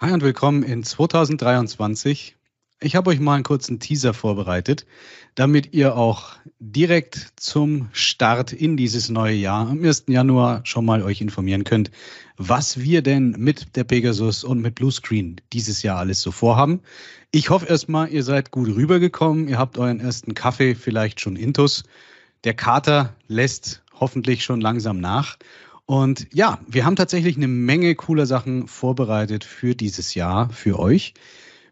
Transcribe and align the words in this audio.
Hi 0.00 0.12
und 0.12 0.22
willkommen 0.22 0.62
in 0.62 0.84
2023. 0.84 2.36
Ich 2.78 2.94
habe 2.94 3.10
euch 3.10 3.18
mal 3.18 3.34
einen 3.34 3.42
kurzen 3.42 3.80
Teaser 3.80 4.14
vorbereitet, 4.14 4.86
damit 5.34 5.74
ihr 5.74 5.96
auch 5.96 6.36
direkt 6.60 7.32
zum 7.34 7.88
Start 7.90 8.52
in 8.52 8.76
dieses 8.76 9.08
neue 9.08 9.34
Jahr 9.34 9.68
am 9.68 9.82
1. 9.82 10.04
Januar 10.06 10.60
schon 10.62 10.84
mal 10.84 11.02
euch 11.02 11.20
informieren 11.20 11.64
könnt, 11.64 11.90
was 12.36 12.78
wir 12.78 13.02
denn 13.02 13.34
mit 13.38 13.74
der 13.74 13.82
Pegasus 13.82 14.44
und 14.44 14.60
mit 14.60 14.76
Bluescreen 14.76 15.40
dieses 15.52 15.82
Jahr 15.82 15.98
alles 15.98 16.20
so 16.20 16.30
vorhaben. 16.30 16.80
Ich 17.32 17.50
hoffe 17.50 17.66
erstmal, 17.66 18.08
ihr 18.08 18.22
seid 18.22 18.52
gut 18.52 18.68
rübergekommen, 18.68 19.48
ihr 19.48 19.58
habt 19.58 19.78
euren 19.78 19.98
ersten 19.98 20.34
Kaffee 20.34 20.76
vielleicht 20.76 21.20
schon 21.20 21.34
intus. 21.34 21.82
Der 22.44 22.54
Kater 22.54 23.16
lässt 23.26 23.82
hoffentlich 23.98 24.44
schon 24.44 24.60
langsam 24.60 25.00
nach. 25.00 25.38
Und 25.90 26.26
ja, 26.34 26.60
wir 26.68 26.84
haben 26.84 26.96
tatsächlich 26.96 27.38
eine 27.38 27.48
Menge 27.48 27.94
cooler 27.94 28.26
Sachen 28.26 28.68
vorbereitet 28.68 29.42
für 29.42 29.74
dieses 29.74 30.14
Jahr, 30.14 30.50
für 30.50 30.78
euch. 30.78 31.14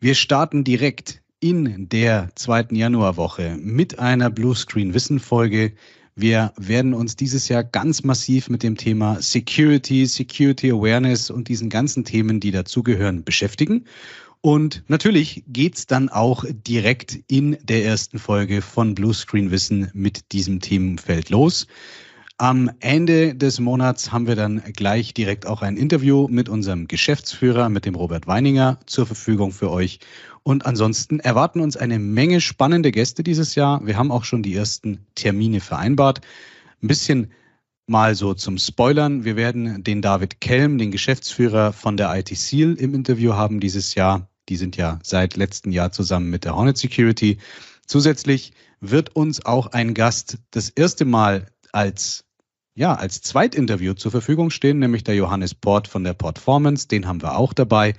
Wir 0.00 0.14
starten 0.14 0.64
direkt 0.64 1.22
in 1.40 1.88
der 1.88 2.28
zweiten 2.34 2.74
Januarwoche 2.74 3.56
mit 3.58 3.98
einer 3.98 4.28
Bluescreen 4.28 4.92
Wissen 4.92 5.18
Folge. 5.18 5.72
Wir 6.14 6.52
werden 6.58 6.92
uns 6.92 7.16
dieses 7.16 7.48
Jahr 7.48 7.64
ganz 7.64 8.04
massiv 8.04 8.50
mit 8.50 8.62
dem 8.62 8.76
Thema 8.76 9.22
Security, 9.22 10.04
Security 10.04 10.70
Awareness 10.70 11.30
und 11.30 11.48
diesen 11.48 11.70
ganzen 11.70 12.04
Themen, 12.04 12.38
die 12.38 12.50
dazugehören, 12.50 13.24
beschäftigen. 13.24 13.86
Und 14.42 14.84
natürlich 14.88 15.42
geht's 15.46 15.86
dann 15.86 16.10
auch 16.10 16.44
direkt 16.50 17.18
in 17.28 17.56
der 17.62 17.86
ersten 17.86 18.18
Folge 18.18 18.60
von 18.60 18.94
Bluescreen 18.94 19.50
Wissen 19.50 19.90
mit 19.94 20.32
diesem 20.32 20.60
Themenfeld 20.60 21.30
los. 21.30 21.66
Am 22.42 22.72
Ende 22.80 23.36
des 23.36 23.60
Monats 23.60 24.10
haben 24.10 24.26
wir 24.26 24.34
dann 24.34 24.60
gleich 24.72 25.14
direkt 25.14 25.46
auch 25.46 25.62
ein 25.62 25.76
Interview 25.76 26.26
mit 26.28 26.48
unserem 26.48 26.88
Geschäftsführer, 26.88 27.68
mit 27.68 27.86
dem 27.86 27.94
Robert 27.94 28.26
Weininger, 28.26 28.80
zur 28.86 29.06
Verfügung 29.06 29.52
für 29.52 29.70
euch. 29.70 30.00
Und 30.42 30.66
ansonsten 30.66 31.20
erwarten 31.20 31.60
uns 31.60 31.76
eine 31.76 32.00
Menge 32.00 32.40
spannende 32.40 32.90
Gäste 32.90 33.22
dieses 33.22 33.54
Jahr. 33.54 33.86
Wir 33.86 33.96
haben 33.96 34.10
auch 34.10 34.24
schon 34.24 34.42
die 34.42 34.56
ersten 34.56 35.06
Termine 35.14 35.60
vereinbart. 35.60 36.20
Ein 36.82 36.88
bisschen 36.88 37.30
mal 37.86 38.16
so 38.16 38.34
zum 38.34 38.58
Spoilern. 38.58 39.24
Wir 39.24 39.36
werden 39.36 39.84
den 39.84 40.02
David 40.02 40.40
Kelm, 40.40 40.78
den 40.78 40.90
Geschäftsführer 40.90 41.72
von 41.72 41.96
der 41.96 42.12
IT 42.12 42.36
Seal, 42.36 42.74
im 42.74 42.92
Interview 42.92 43.34
haben 43.34 43.60
dieses 43.60 43.94
Jahr. 43.94 44.28
Die 44.48 44.56
sind 44.56 44.76
ja 44.76 44.98
seit 45.04 45.36
letztem 45.36 45.70
Jahr 45.70 45.92
zusammen 45.92 46.28
mit 46.28 46.44
der 46.44 46.56
Hornet 46.56 46.76
Security. 46.76 47.38
Zusätzlich 47.86 48.52
wird 48.80 49.14
uns 49.14 49.46
auch 49.46 49.68
ein 49.68 49.94
Gast 49.94 50.38
das 50.50 50.70
erste 50.70 51.04
Mal 51.04 51.46
als 51.70 52.24
ja, 52.74 52.94
als 52.94 53.20
Zweitinterview 53.20 53.94
zur 53.94 54.10
Verfügung 54.10 54.50
stehen, 54.50 54.78
nämlich 54.78 55.04
der 55.04 55.14
Johannes 55.14 55.54
Port 55.54 55.88
von 55.88 56.04
der 56.04 56.14
Portformance. 56.14 56.88
Den 56.88 57.06
haben 57.06 57.22
wir 57.22 57.36
auch 57.36 57.52
dabei. 57.52 57.94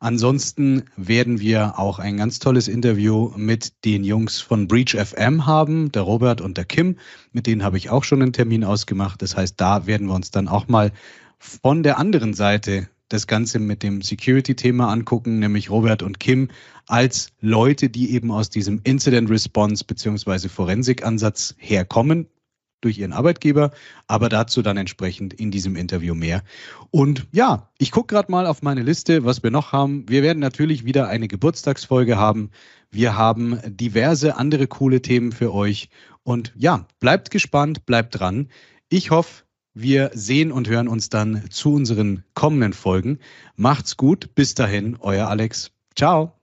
Ansonsten 0.00 0.84
werden 0.96 1.40
wir 1.40 1.78
auch 1.78 1.98
ein 1.98 2.16
ganz 2.16 2.38
tolles 2.38 2.68
Interview 2.68 3.32
mit 3.36 3.84
den 3.84 4.04
Jungs 4.04 4.40
von 4.40 4.68
Breach 4.68 4.96
FM 4.96 5.44
haben, 5.46 5.90
der 5.90 6.02
Robert 6.02 6.40
und 6.40 6.56
der 6.56 6.64
Kim. 6.64 6.96
Mit 7.32 7.48
denen 7.48 7.64
habe 7.64 7.78
ich 7.78 7.90
auch 7.90 8.04
schon 8.04 8.22
einen 8.22 8.32
Termin 8.32 8.62
ausgemacht. 8.62 9.22
Das 9.22 9.36
heißt, 9.36 9.54
da 9.60 9.86
werden 9.86 10.06
wir 10.06 10.14
uns 10.14 10.30
dann 10.30 10.46
auch 10.46 10.68
mal 10.68 10.92
von 11.38 11.82
der 11.82 11.98
anderen 11.98 12.34
Seite 12.34 12.88
das 13.08 13.26
Ganze 13.26 13.58
mit 13.58 13.82
dem 13.82 14.02
Security-Thema 14.02 14.88
angucken, 14.92 15.38
nämlich 15.38 15.70
Robert 15.70 16.02
und 16.02 16.20
Kim 16.20 16.48
als 16.86 17.30
Leute, 17.40 17.88
die 17.88 18.12
eben 18.12 18.30
aus 18.30 18.50
diesem 18.50 18.80
Incident 18.84 19.30
Response 19.30 19.84
beziehungsweise 19.84 20.48
Forensik-Ansatz 20.48 21.54
herkommen, 21.58 22.28
durch 22.80 22.98
ihren 22.98 23.12
Arbeitgeber, 23.12 23.70
aber 24.06 24.28
dazu 24.28 24.62
dann 24.62 24.76
entsprechend 24.76 25.34
in 25.34 25.50
diesem 25.50 25.76
Interview 25.76 26.14
mehr. 26.14 26.42
Und 26.90 27.26
ja, 27.32 27.68
ich 27.78 27.90
gucke 27.90 28.14
gerade 28.14 28.30
mal 28.30 28.46
auf 28.46 28.62
meine 28.62 28.82
Liste, 28.82 29.24
was 29.24 29.42
wir 29.42 29.50
noch 29.50 29.72
haben. 29.72 30.08
Wir 30.08 30.22
werden 30.22 30.40
natürlich 30.40 30.84
wieder 30.84 31.08
eine 31.08 31.28
Geburtstagsfolge 31.28 32.16
haben. 32.16 32.50
Wir 32.90 33.16
haben 33.16 33.60
diverse 33.66 34.36
andere 34.36 34.66
coole 34.66 35.02
Themen 35.02 35.32
für 35.32 35.52
euch. 35.52 35.88
Und 36.22 36.52
ja, 36.56 36.86
bleibt 37.00 37.30
gespannt, 37.30 37.86
bleibt 37.86 38.18
dran. 38.18 38.48
Ich 38.88 39.10
hoffe, 39.10 39.44
wir 39.74 40.10
sehen 40.14 40.50
und 40.50 40.68
hören 40.68 40.88
uns 40.88 41.08
dann 41.08 41.44
zu 41.50 41.72
unseren 41.72 42.24
kommenden 42.34 42.72
Folgen. 42.72 43.18
Macht's 43.56 43.96
gut. 43.96 44.34
Bis 44.34 44.54
dahin, 44.54 44.96
euer 45.00 45.28
Alex. 45.28 45.70
Ciao. 45.94 46.37